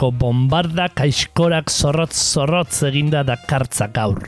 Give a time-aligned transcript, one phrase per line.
[0.00, 4.22] Urpeko bombarda kaiskorak zorrotz zorrotz eginda dakartza gaur.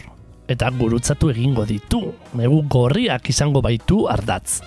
[0.44, 4.60] Eta gurutzatu egingo ditu, negu gorriak izango baitu ardatz.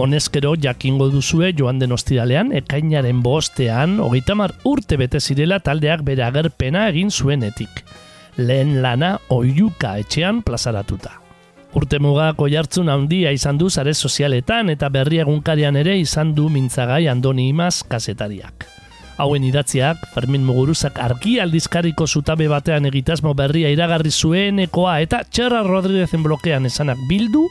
[0.00, 6.24] Honezkero jakingo duzue joan den ostiralean, ekainaren bostean, hogeita mar urte bete zirela taldeak bere
[6.24, 7.82] agerpena egin zuenetik.
[8.38, 11.18] Lehen lana oiuka etxean plazaratuta.
[11.76, 17.04] Urte mugako jartzun handia izan du zare sozialetan eta berri egunkarian ere izan du mintzagai
[17.12, 18.79] Andoni Imaz kazetariak.
[19.20, 26.24] Hauen idatziak, Fermin Muguruzak argi aldizkariko zutabe batean egitasmo berria iragarri zuenekoa eta Txerra Rodríguezen
[26.24, 27.44] blokean esanak bildu,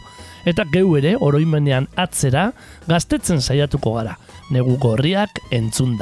[0.50, 2.50] eta geu ere oroimenean atzera
[2.90, 4.18] gaztetzen saiatuko gara,
[4.50, 5.98] negu gorriak entzun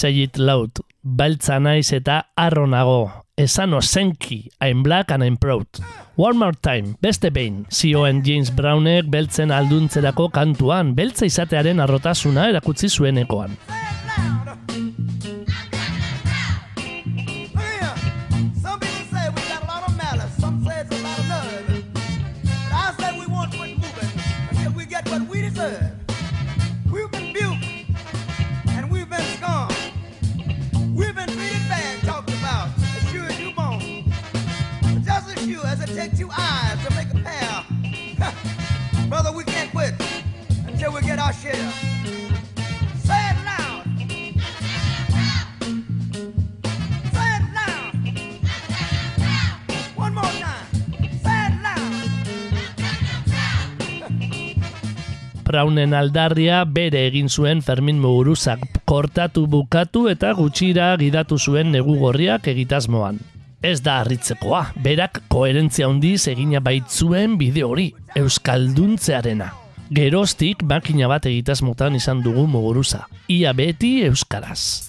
[0.00, 3.26] Say it loud, beltza naiz eta arro nago.
[3.36, 5.66] Esan ozenki, I'm black and I'm proud.
[6.16, 12.88] One more time, beste behin, zioen James Brownek beltzen alduntzerako kantuan, beltza izatearen arrotasuna erakutzi
[12.88, 13.58] zuenekoan.
[35.94, 37.64] Takes two eyes to make a pair,
[39.08, 39.94] brother, we can't quit
[40.66, 41.72] until we get our share.
[43.02, 43.84] Say it loud.
[47.12, 47.44] Say it.
[49.96, 50.66] One more time.
[51.24, 52.10] Say it loud.
[55.50, 62.46] Brownen aldarria bere egin zuen Fermin Muguruzak kortatu bukatu eta gutxira gidatu zuen negu gorriak
[62.46, 63.18] egitasmoan.
[63.60, 69.50] Ez da harritzekoa, berak koherentzia handiz egina baitzuen bide hori, euskalduntzearena.
[69.92, 74.88] Geroztik makina bat egitasmotan izan dugu muguruza, ia beti euskaraz.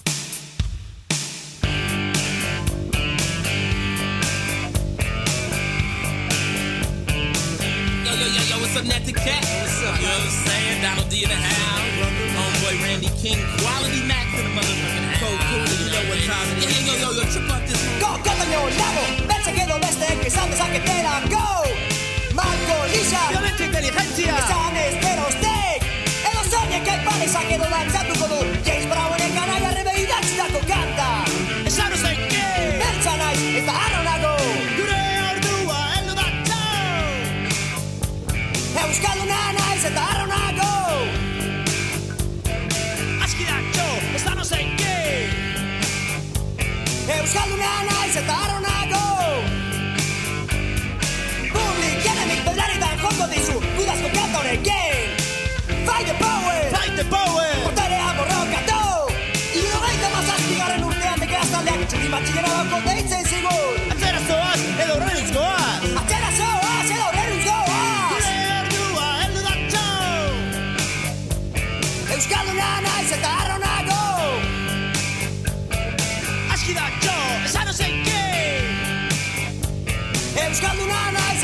[13.22, 13.38] King.
[13.62, 13.91] Quality
[20.22, 20.71] 给上个上。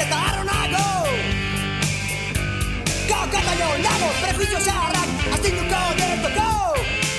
[0.08, 0.84] Eta harro nago
[3.60, 6.46] non dago prejuizio zaharrak Astinduko direktoko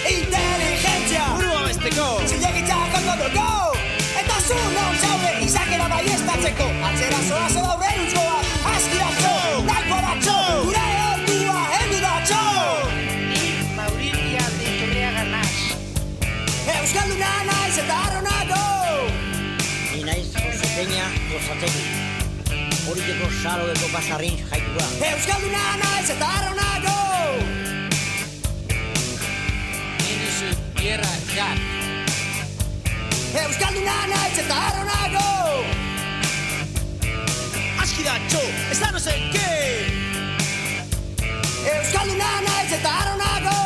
[0.09, 3.77] Inteligentzia Burua besteko Zilegitzak ondoko
[4.21, 8.39] Eta zu non zaude izakera baiestatzeko Atzera zoa zo daurre utzkoa
[8.73, 9.35] Askiratxo,
[9.69, 12.43] daikoa datxo Gure ordua heldu datxo
[13.77, 15.55] Mauritia de Turriaga naz.
[16.79, 18.67] Euskalduna naiz eta arronago
[19.93, 21.98] Ni naiz Jose Peña gozategi.
[22.89, 24.85] Horiteko salodeko pasarrin jaitua.
[25.11, 26.95] Euskalduna naiz eta arronago
[30.09, 30.49] Inizu
[30.79, 31.59] tierra kat
[33.43, 35.27] Euskalduna naiz eta arronago
[37.85, 38.41] Askiratxo,
[38.71, 38.99] ez da no
[39.33, 39.51] qué.
[41.75, 43.59] Euskalduna naiz eta arronago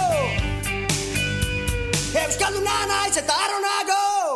[2.26, 3.53] Euskalduna naiz eta arronago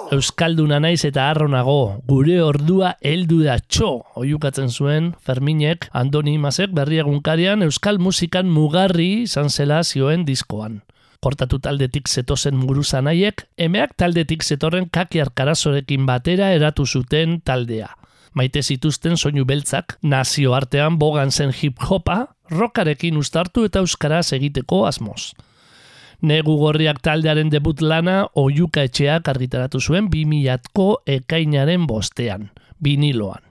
[0.07, 7.01] Euskalduna naiz eta harronago, gure ordua heldu da txo, oiukatzen zuen Ferminek Andoni Masek berri
[7.01, 10.80] egunkarian Euskal musikan mugarri izan zela zioen diskoan.
[11.19, 17.89] Kortatu taldetik zetozen guruza nahiek, emeak taldetik zetorren kakiar karazorekin batera eratu zuten taldea.
[18.31, 25.33] Maite zituzten soinu beltzak, nazio artean bogan zen hip-hopa, rockarekin ustartu eta euskaraz egiteko asmoz.
[26.22, 32.50] Negu gorriak taldearen debut lana oiuka etxeak argitaratu zuen 2000ko ekainaren bostean,
[32.81, 33.42] biniloan.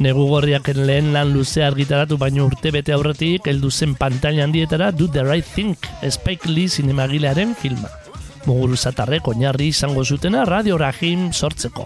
[0.00, 5.08] Negu gorriaken lehen lan luze argitaratu baino urte bete aurretik heldu zen pantaila handietara Do
[5.12, 5.76] the Right Thing,
[6.08, 7.90] Spike Lee zinemagilearen filma.
[8.46, 11.84] Muguru zatarrek oinarri izango zutena Radio Rahim sortzeko.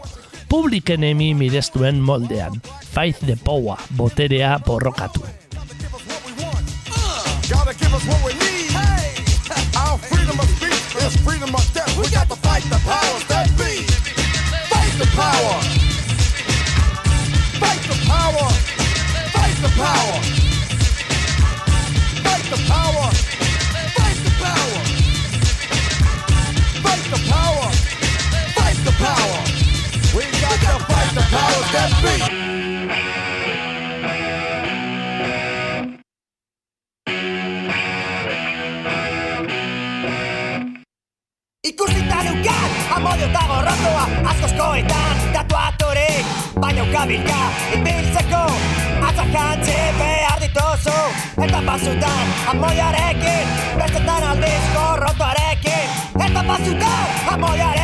[0.48, 2.60] Publiken emi mirestuen moldean.
[2.94, 5.24] Fight the power, boterea borrokatu.
[7.50, 8.70] Gotta give us what we need.
[9.74, 11.90] Our freedom of speech is freedom of death.
[11.98, 13.82] We got to fight the powers that be.
[14.70, 15.83] Fight the power.
[17.64, 18.48] Fight the power.
[19.34, 20.16] Fight the power.
[22.24, 23.08] Fight the power.
[23.96, 24.80] Fight the power.
[26.84, 27.68] Fight the power.
[28.56, 29.38] Fight the power.
[30.16, 32.16] We got to fight the powers that be.
[41.64, 44.33] Ikusita neukan, amodio eta gorrotoa Askoskoetan, ah,
[51.42, 53.48] Eta pasutan, amodioarekin
[53.78, 55.88] Bestetan aldiz gorrotoarekin.
[56.26, 57.83] Eta pasutan, amodioarekin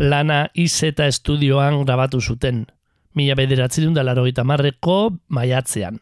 [0.00, 2.62] Lana izeta estudioan grabatu zuten.
[3.12, 4.94] Mila bederatzerun da larogeita marreko
[5.28, 5.98] maiatzean.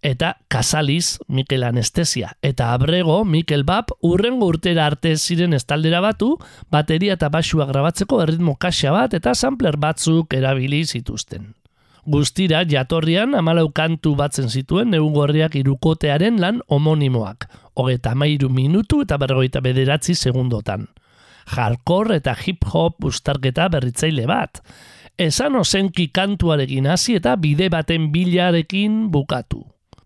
[0.00, 2.30] Eta Casaliz, Mikel Anestesia.
[2.40, 6.38] Eta Abrego, Mikel Bab, urrengo urtera arte ziren estaldera batu,
[6.72, 11.52] bateria eta basua grabatzeko erritmo kaxa bat eta sampler batzuk erabili zituzten.
[12.06, 19.60] Guztira, jatorrian amalau kantu batzen zituen neugorriak irukotearen lan homonimoak, hogeta mairu minutu eta berrogeita
[19.60, 20.88] bederatzi segundotan.
[21.46, 24.62] Hardcore eta hip-hop ustarketa berritzaile bat.
[25.18, 29.62] Esan ozenki kantuarekin hasi eta bide baten bilarekin bukatu.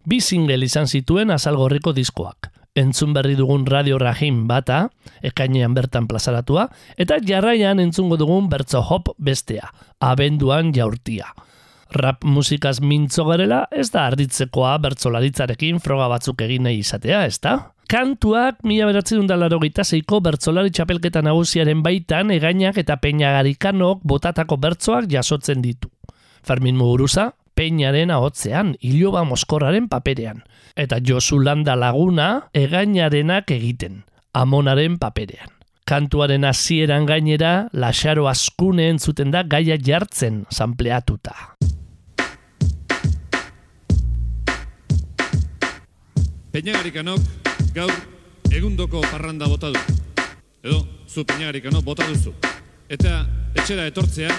[0.09, 2.50] Bi single izan zituen azalgorriko diskoak.
[2.78, 4.88] Entzun berri dugun Radio Rahim bata,
[5.23, 11.33] ekainean bertan plazaratua, eta jarraian entzungo dugun bertzo hop bestea, abenduan jaurtia.
[11.90, 17.54] Rap musikaz mintzo garela, ez da arditzekoa bertzolaritzarekin froga batzuk egin nahi izatea, ez da?
[17.88, 25.09] Kantuak mila beratzen da laro zeiko bertzolari txapelketa nagusiaren baitan egainak eta peinagarikanok botatako bertzoak
[25.09, 25.88] jasotzen ditu.
[26.45, 30.42] Fermin Muguruza, peinaren ahotzean, iloba moskorraren paperean.
[30.76, 34.04] Eta Josu Landa laguna egainarenak egiten,
[34.35, 35.49] amonaren paperean.
[35.88, 41.57] Kantuaren hasieran gainera, lasaro askune entzuten da gaia jartzen sampleatuta.
[46.59, 47.21] Peñagarikanok
[47.71, 47.93] gaur
[48.50, 49.79] egundoko parranda bota du.
[50.67, 52.33] Edo, zu peñagarikanok bota duzu.
[52.91, 53.21] Eta
[53.55, 54.33] etxera etortzea,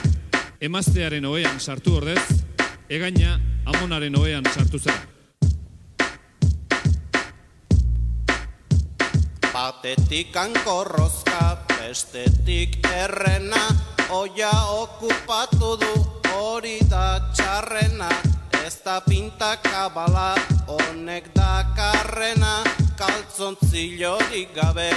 [0.60, 2.20] emaztearen oean sartu ordez,
[2.92, 3.38] egaina
[3.72, 5.00] amonaren oean sartu zera.
[9.54, 11.46] Batetik ankorrozka,
[11.78, 13.64] bestetik errena,
[14.12, 15.96] oia okupatu du
[16.36, 18.12] hori da txarrena.
[18.66, 20.36] Ez da pintakabala,
[20.68, 22.63] honek dakarrena,
[23.00, 24.89] kaltzontzillorik gabe,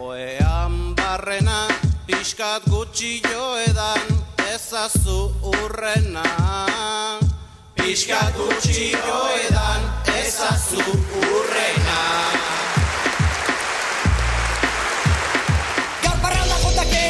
[0.00, 1.66] oean barrena,
[2.06, 4.06] pixkat gutxi joedan,
[4.54, 6.26] ezazu urrena.
[7.74, 10.84] Pixkat gutxi joedan, ezazu
[11.24, 11.77] urrena.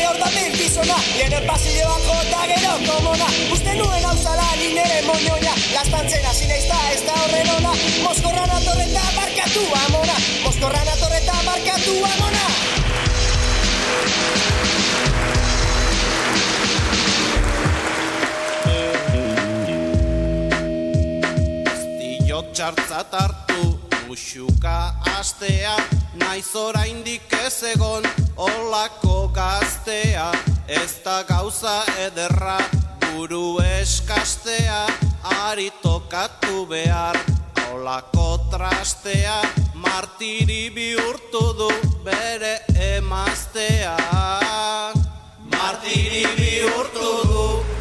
[0.08, 3.26] Jotake hor da gizona Nire pasilloan jota gero komona.
[3.52, 7.72] Uste nuen hau zala ni nire moñoña Lastantzen hasi naiz da ez da horren ona.
[8.04, 10.16] Moskorran atorreta barkatu amona.
[10.44, 12.44] Moskorran atorreta barkatu amona.
[21.98, 25.76] Zillo txartzat hartu musuka astea
[26.18, 28.04] Naiz oraindik ez egon
[28.36, 30.30] olako gaztea
[30.68, 32.58] Ez da gauza ederra
[33.06, 34.86] buru eskastea
[35.48, 37.16] Ari tokatu behar
[37.74, 39.42] olako trastea.
[39.74, 41.70] Martiri bihurtu du
[42.04, 42.54] bere
[42.96, 43.96] emaztea.
[45.52, 47.77] Martiri bihurtu du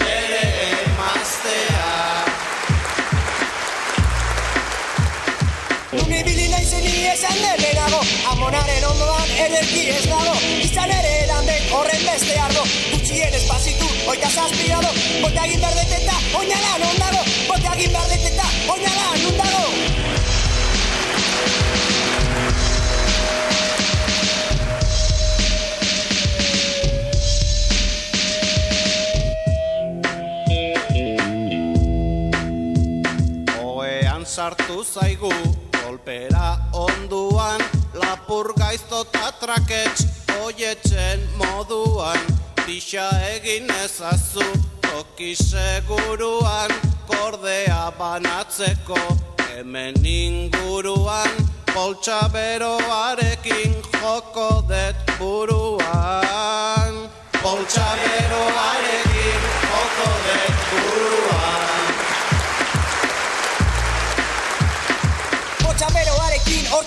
[9.46, 12.64] ederki ez dago Izan ere edan den horren beste ardo.
[12.94, 14.92] Gutxien espazitu oita zazpirado
[15.22, 17.24] Bote egin berdeteta oinala non dago.
[17.50, 19.66] Bote egin berdeteta oinala non dago.
[34.38, 35.32] Sartu zaigu
[35.74, 37.64] kolpera onduan
[38.08, 40.06] Lapur gaizto eta trakets
[40.40, 42.22] oietzen moduan.
[42.62, 44.46] Pixa egin ezazu
[44.86, 46.72] toki seguruan.
[47.10, 49.02] Kordea banatzeko
[49.50, 51.36] hemen inguruan.
[51.74, 56.96] Poltsa beroarekin joko det buruan.
[57.44, 61.57] Poltsa beroarekin joko dut buruan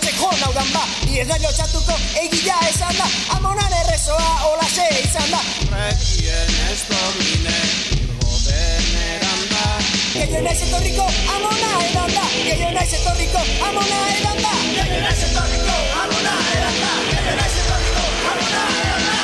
[0.01, 4.87] beroarekin hortzek jo naudan ba Ni ez nahi lotxatuko egila esan da Amonan errezoa olase
[5.05, 5.41] izan da.
[5.73, 7.57] Rekien ez domine
[7.97, 9.65] irgo beneran da.
[10.15, 14.53] Gehiago naiz etorriko amona edan da Gehiago naiz etorriko amona edan da.
[14.75, 19.20] Gehiago naiz etorriko amona edan da Gehiago naiz etorriko amona edan da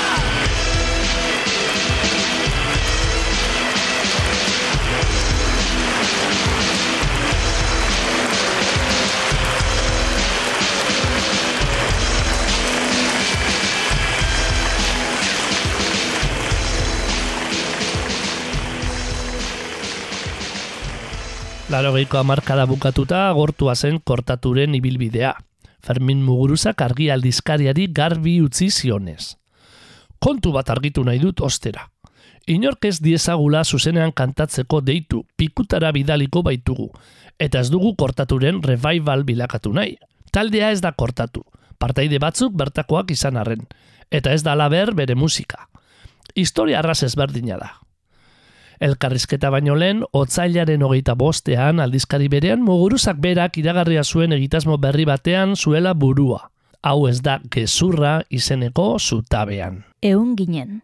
[21.67, 25.33] Larogeiko amarkada bukatuta agortua zen kortaturen ibilbidea.
[25.83, 29.35] Fermin Muguruzak argi aldizkariari garbi utzi zionez.
[30.23, 31.89] Kontu bat argitu nahi dut ostera.
[32.47, 36.93] Inork ez diezagula zuzenean kantatzeko deitu, pikutara bidaliko baitugu.
[37.39, 39.97] Eta ez dugu kortaturen revival bilakatu nahi.
[40.31, 41.43] Taldea ez da kortatu.
[41.83, 43.67] Partaide batzuk bertakoak izan arren.
[44.11, 45.67] Eta ez da laber bere musika.
[46.37, 47.73] Historia arras ezberdina da.
[48.81, 55.57] Elkarrizketa baino lehen, otzailaren hogeita bostean aldizkari berean muguruzak berak iragarria zuen egitasmo berri batean
[55.57, 56.51] zuela burua.
[56.83, 59.85] Hau ez da gezurra izeneko zutabean.
[60.03, 60.83] Eun ginen.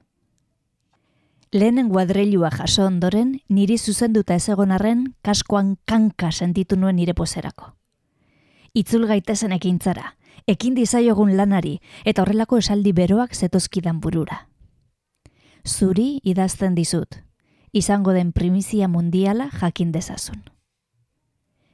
[1.53, 7.75] Lehenen guadreilua jaso ondoren, niri zuzenduta ez egon arren, kaskoan kanka sentitu nuen nire pozerako.
[8.73, 10.15] Itzul gaitezen ekintzara,
[10.49, 11.75] ekin dizaiogun lanari,
[12.09, 14.49] eta horrelako esaldi beroak zetozkidan burura.
[15.69, 17.21] Zuri idazten dizut,
[17.73, 20.43] izango den primizia mundiala jakin dezazun.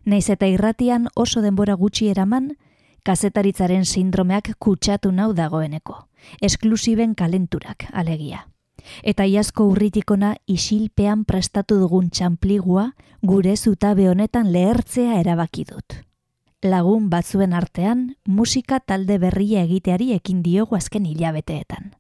[0.05, 2.55] Naiz eta irratian oso denbora gutxi eraman,
[3.05, 6.09] kazetaritzaren sindromeak kutsatu nau dagoeneko,
[6.41, 8.47] esklusiben kalenturak alegia.
[9.03, 15.99] Eta iazko urritikona isilpean prestatu dugun txampligua gure zutabe honetan lehertzea erabaki dut.
[16.63, 21.98] Lagun batzuen artean, musika talde berria egiteari ekin diogu azken hilabeteetan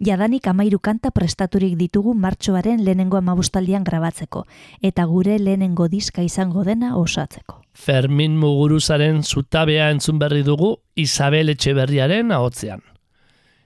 [0.00, 4.46] jadanik amairu kanta prestaturik ditugu martxoaren lehenengo amabustaldian grabatzeko,
[4.82, 7.62] eta gure lehenengo diska izango dena osatzeko.
[7.74, 12.82] Fermin Muguruzaren zutabea entzun berri dugu Isabel Etxeberriaren ahotzean.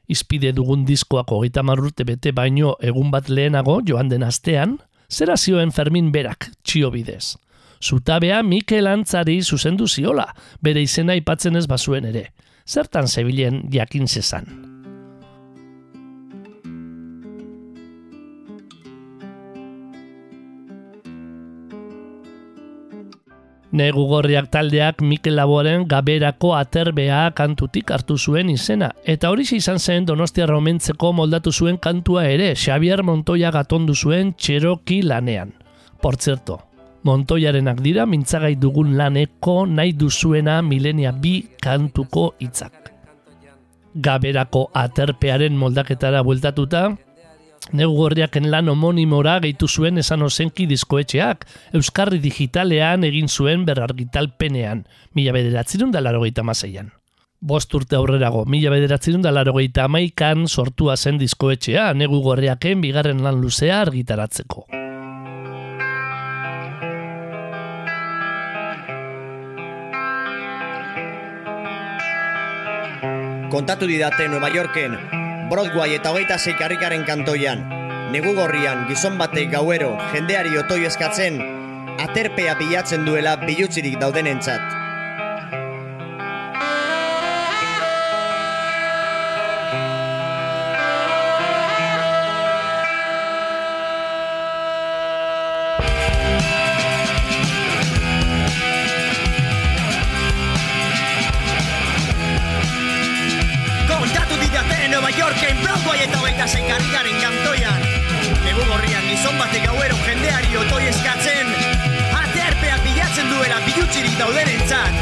[0.06, 4.78] Izpide dugun diskoak hogeita marrute bete baino egun bat lehenago joan den astean,
[5.10, 7.36] zera zioen Fermin berak txio bidez.
[7.82, 10.30] Zutabea Mikel Antzari zuzendu ziola,
[10.62, 12.30] bere izena aipatzen ez bazuen ere.
[12.66, 14.75] Zertan zebilen jakin zezan.
[23.76, 28.88] Negu gorriak taldeak Mikel Laboren gaberako aterbea kantutik hartu zuen izena.
[29.04, 35.02] Eta hori izan zen Donostia romentzeko moldatu zuen kantua ere, Xavier Montoya gatondu zuen txeroki
[35.02, 35.52] lanean.
[36.00, 36.62] Por zerto,
[37.04, 42.94] Montoyarenak dira mintzagai dugun laneko nahi duzuena milenia bi kantuko hitzak.
[43.92, 46.96] Gaberako aterpearen moldaketara bueltatuta,
[47.72, 55.34] Negu gorriaken lan homonimora gehitu zuen esan ozenki diskoetxeak, Euskarri digitalean egin zuen berargitalpenean, mila
[55.34, 56.92] bederatzerun da laro mazeian.
[57.40, 63.40] Bost urte aurrerago, mila bederatzerun da laro amaikan sortua zen diskoetxea, negu gorriaken bigarren lan
[63.40, 64.66] luzea argitaratzeko.
[73.50, 77.60] Kontatu didate Nueva Yorken, Broadway eta hogeita zeik harrikaren kantoian,
[78.10, 81.38] negu gorrian gizon batek gauero jendeari otoi eskatzen,
[82.02, 84.85] aterpea bilatzen duela bilutzirik daudenentzat.
[106.06, 107.82] Eta hogeita zeik harrikaren kantoian,
[108.44, 111.50] negu gorrian gizon batek gauero jendeari otoi eskatzen,
[112.20, 115.00] aterpea bilatzen duela bilutzirik daudenentzat.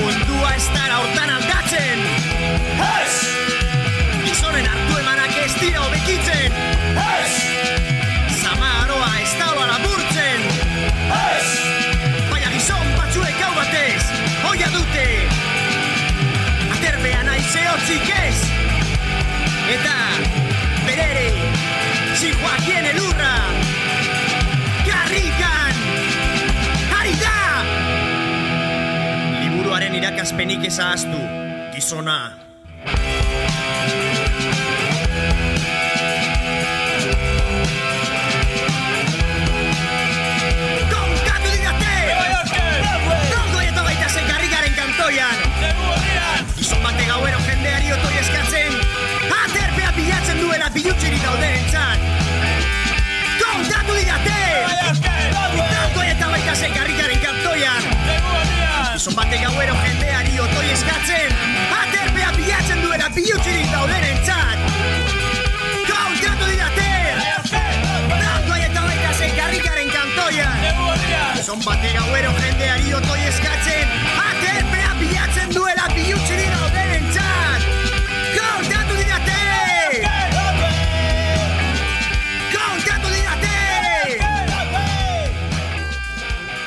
[0.00, 2.02] Mundua ez dara hortan aldatzen
[2.86, 3.14] Ez!
[4.26, 6.58] Gizonen hartu emanak ez dira hobekitzen
[7.06, 7.55] Ez!
[17.86, 18.40] Zehotzik ez
[19.70, 19.98] Eta
[20.86, 21.30] Berere
[22.14, 23.34] Zijoakien elurra
[24.86, 25.74] Garrikan
[27.00, 27.36] Ari da!
[29.42, 31.20] Liburuaren irakaspenik ezaztu,
[31.74, 32.45] gizona.
[71.56, 73.88] Kantoian Zon batek gauero jendeari otoi eskatzen.
[74.20, 77.62] Aterpea bilatzen duela bihutzirik daudenen txat
[78.36, 80.02] Kontatu didate!
[82.52, 83.56] Kontatu didate!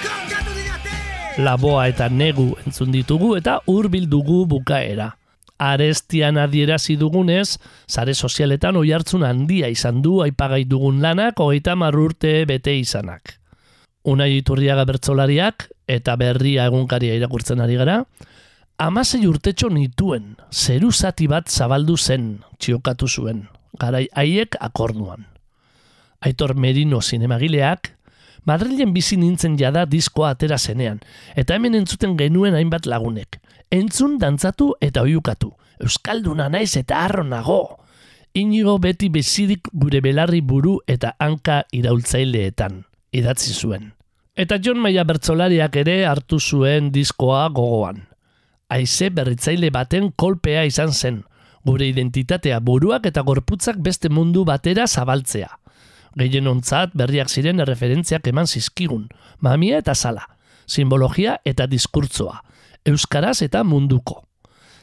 [0.04, 0.98] Kontatu didate!
[1.38, 5.16] Laboa eta negu entzun ditugu eta hurbil dugu bukaera.
[5.60, 12.46] Arestian adierazi dugunez, sare sozialetan oi hartzun handia izan du aipagai dugun lanak hogeita urte
[12.46, 13.39] bete izanak.
[14.08, 18.04] Unai iturriaga bertzolariak eta berria egunkaria irakurtzen ari gara,
[18.78, 23.48] amasei urtetxo nituen, zeru zati bat zabaldu zen, txiokatu zuen,
[23.80, 25.26] garai haiek akorduan.
[26.24, 27.96] Aitor Merino zinemagileak,
[28.48, 31.02] Madrilen bizi nintzen jada diskoa atera zenean,
[31.36, 33.40] eta hemen entzuten genuen hainbat lagunek.
[33.70, 35.52] Entzun dantzatu eta oiukatu.
[35.84, 37.62] Euskalduna naiz eta harro nago.
[38.34, 43.94] Inigo beti bezidik gure belarri buru eta hanka iraultzaileetan, idatzi zuen.
[44.40, 48.06] Eta John Maia bertzolariak ere hartu zuen diskoa gogoan.
[48.70, 51.24] Aize berritzaile baten kolpea izan zen,
[51.66, 55.50] gure identitatea buruak eta gorputzak beste mundu batera zabaltzea.
[56.16, 60.26] Gehien ontzat berriak ziren erreferentziak eman zizkigun, mamia eta sala,
[60.68, 62.40] simbologia eta diskurtzoa,
[62.86, 64.24] euskaraz eta munduko.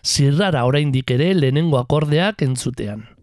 [0.05, 3.16] Zirrara oraindik ere lehenengo akordeak entzutean.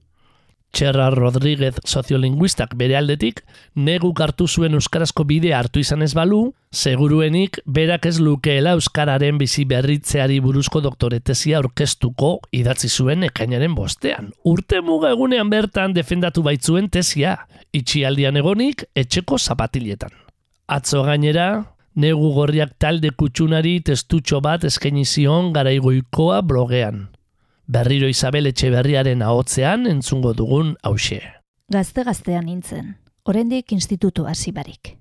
[0.73, 3.43] Txerra Rodríguez soziolinguistak bere aldetik,
[3.77, 9.67] neguk hartu zuen euskarazko bidea hartu izan ez balu, seguruenik berak ez lukeela euskararen bizi
[9.69, 14.33] berritzeari buruzko doktoretesia aurkeztuko idatzi zuen ekainaren bostean.
[14.49, 17.37] Urte muga egunean bertan defendatu baitzuen tesia,
[17.71, 20.09] itxialdian egonik etxeko zapatiletan.
[20.65, 21.49] Atzo gainera,
[21.93, 27.12] negu gorriak talde kutsunari testutxo bat eskaini zion garaigoikoa blogean.
[27.65, 31.21] Berriro Isabel Etxeberriaren ahotzean entzungo dugun hause.
[31.71, 34.97] Gazte-gaztean nintzen, oraindik institutu hasi barik.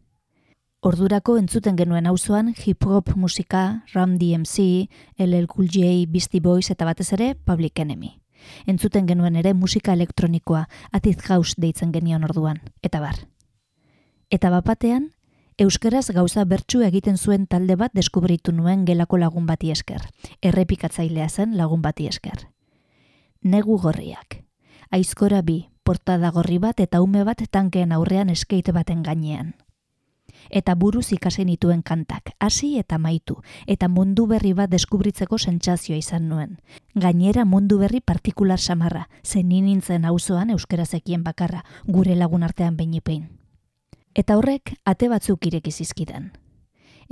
[0.82, 7.12] Ordurako entzuten genuen auzoan hip-hop musika, Ram DMC, LL Cool J, Beastie Boys eta batez
[7.18, 8.12] ere Public Enemy.
[8.66, 13.18] Entzuten genuen ere musika elektronikoa, Acid House deitzen genion orduan, eta bar.
[14.30, 15.10] Eta bapatean,
[15.58, 20.00] Euskaraz gauza bertsu egiten zuen talde bat deskubritu nuen gelako lagun bati esker.
[20.40, 22.51] Errepikatzailea zen lagun bati esker.
[23.42, 24.44] Negu gorriak.
[24.94, 29.56] Aizkora bi, portada gorri bat eta ume bat tankeen aurrean eskeite baten gainean.
[30.50, 36.28] Eta buruz ikasen dituen kantak, hasi eta maitu, eta mundu berri bat deskubritzeko sentsazioa izan
[36.28, 36.60] nuen.
[36.94, 43.26] Gainera mundu berri partikular samarra, zen ni nintzen auzoan euskarazekien bakarra, gure lagun artean beinipein.
[44.14, 46.30] Eta horrek ate batzuk ireki zizkidan.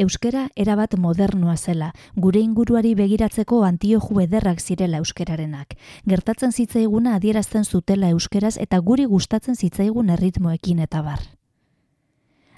[0.01, 5.75] Euskera erabat modernoa zela, gure inguruari begiratzeko antioju ederrak zirela euskerarenak.
[6.09, 11.21] Gertatzen zitzaiguna adierazten zutela euskeraz eta guri gustatzen zitzaigun erritmoekin eta bar.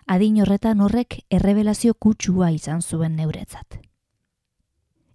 [0.06, 3.80] Adin horretan horrek errebelazio kutsua izan zuen neuretzat.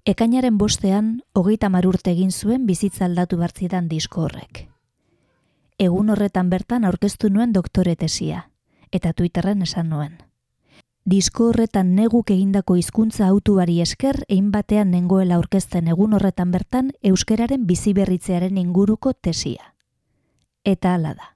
[0.03, 4.67] Ekainaren bostean, hogeita urte egin zuen bizitza aldatu bartzidan disko horrek.
[5.79, 8.49] Egun horretan bertan aurkeztu nuen doktore tesia,
[8.91, 10.17] eta Twitterren esan nuen.
[11.07, 17.63] Disko horretan neguk egindako hizkuntza autuari esker egin batean nengoela aurkezten egun horretan bertan euskeraren
[17.69, 19.71] biziberritzearen inguruko tesia.
[20.67, 21.31] Eta hala da.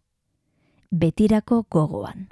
[0.92, 2.28] Betirako gogoan.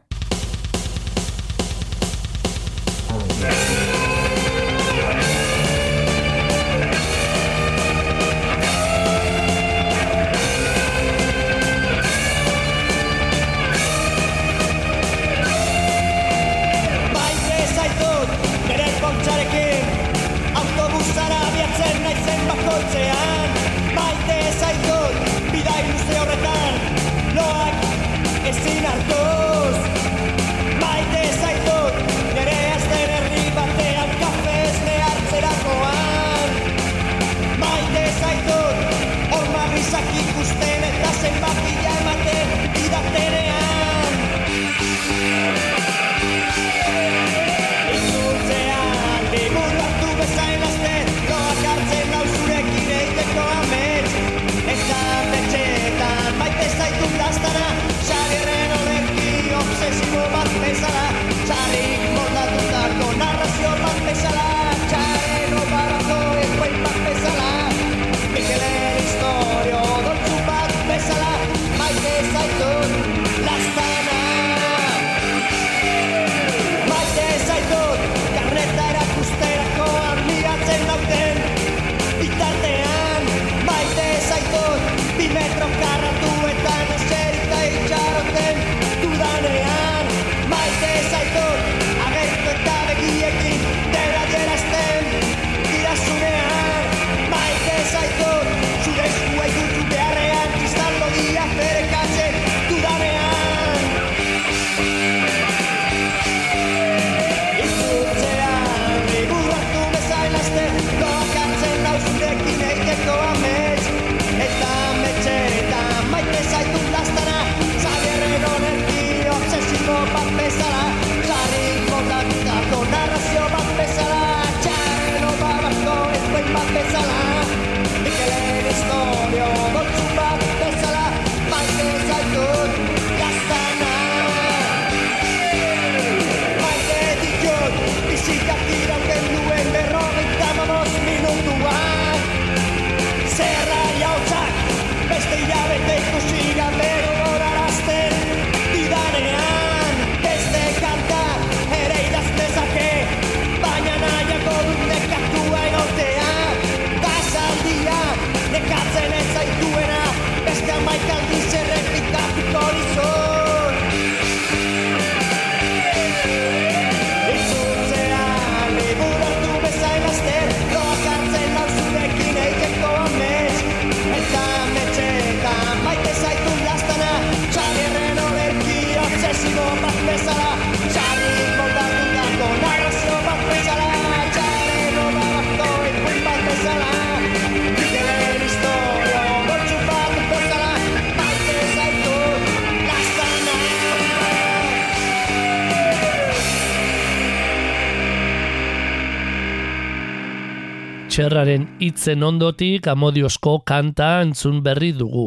[201.19, 205.25] Txerraren hitzen ondotik amodiozko kanta entzun berri dugu.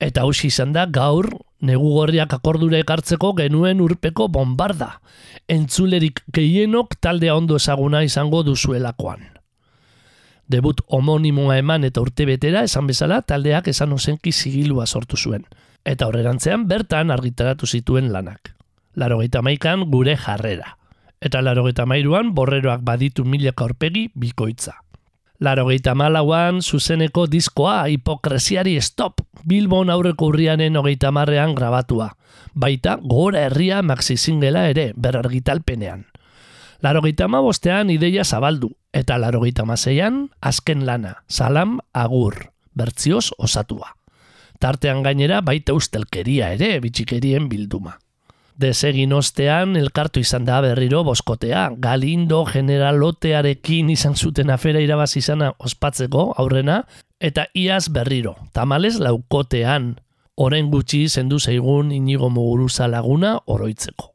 [0.00, 1.28] Eta hausi izan da gaur
[1.60, 4.88] negu gorriak akordure ekartzeko genuen urpeko bombarda.
[5.44, 9.28] Entzulerik gehienok taldea ondo ezaguna izango duzuelakoan.
[10.48, 15.44] Debut homonimoa eman eta urte betera esan bezala taldeak esan ozenki zigilua sortu zuen.
[15.84, 18.54] Eta horrerantzean bertan argitaratu zituen lanak.
[18.96, 20.78] Larogeita maikan gure jarrera.
[21.20, 24.80] Eta larogeita mairuan borreroak baditu milaka aurpegi bikoitza.
[25.40, 32.10] Larogeita malauan zuzeneko diskoa hipokresiari stop Bilbon aurreko urrianen hogeita marrean grabatua.
[32.52, 36.04] Baita gora herria maxi singela ere berargitalpenean.
[36.82, 43.96] Larogeita bostean ideia zabaldu, eta larogeita maseian azken lana, salam agur, bertzioz osatua.
[44.60, 47.98] Tartean gainera baita ustelkeria ere bitxikerien bilduma.
[48.60, 51.70] Desegin ostean elkartu izan da berriro boskotea.
[51.80, 56.82] Galindo generalotearekin izan zuten afera irabaz izana ospatzeko aurrena,
[57.20, 59.94] eta iaz berriro, tamales laukotean,
[60.36, 64.10] orain gutxi zendu zaigun inigo muguruza laguna oroitzeko.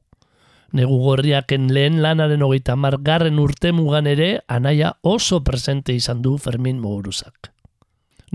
[0.76, 6.82] Negu gorriaken lehen lanaren hogeita margarren urte mugan ere, anaia oso presente izan du Fermin
[6.84, 7.52] Muguruzak.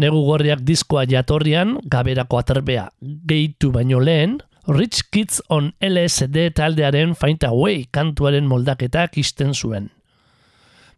[0.01, 7.43] Negu gorriak diskoa jatorrian, gaberako aterbea gehitu baino lehen, Rich Kids on LSD taldearen Find
[7.45, 9.89] a Way kantuaren moldaketak isten zuen.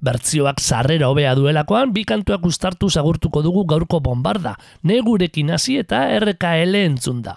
[0.02, 6.74] Bertzioak sarrera hobea duelakoan, bi kantuak ustartu zagurtuko dugu gaurko bombarda, negurekin hasi eta RKL
[6.80, 7.36] entzun da.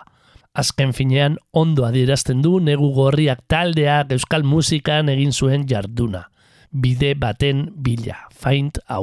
[0.56, 6.30] Azken finean ondo adierazten du negu gorriak taldeak euskal musikan egin zuen jarduna.
[6.72, 9.00] Bide baten bila, Find a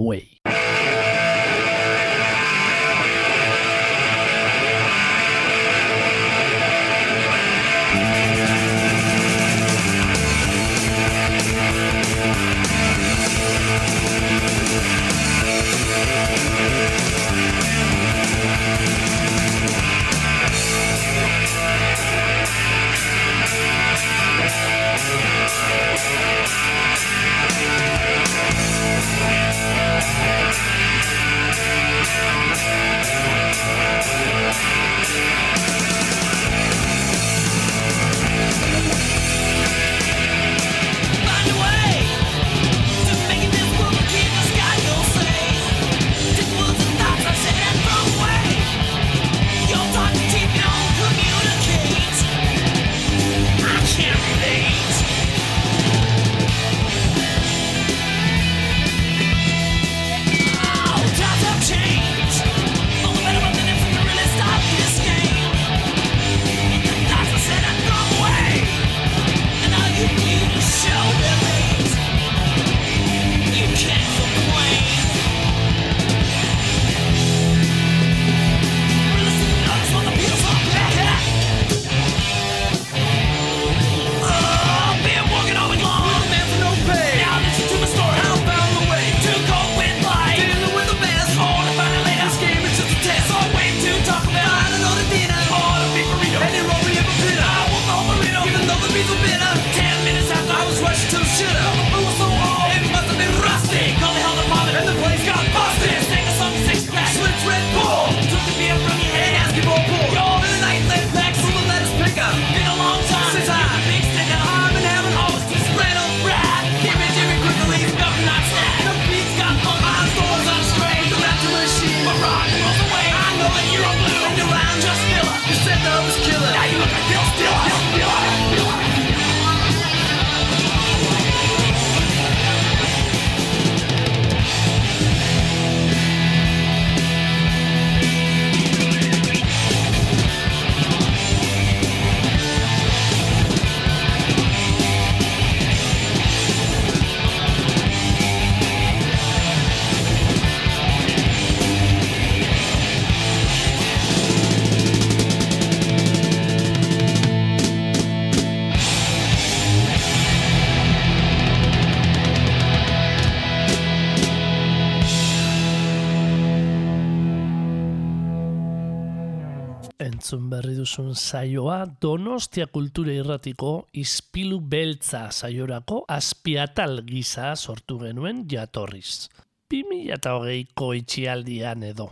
[170.93, 179.31] Duzun saioa Donostia Kultura Irratiko Ispilu Beltza saiorako azpiatal gisa sortu genuen jatorriz.
[179.73, 182.11] 2008ko itxialdian edo.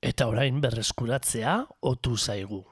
[0.00, 2.62] Eta orain berreskuratzea otu zaigu.